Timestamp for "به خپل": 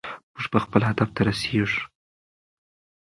0.51-0.81